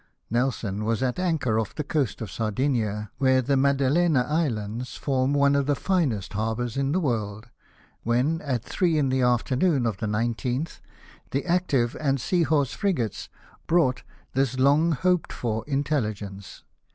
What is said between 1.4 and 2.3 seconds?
off the coast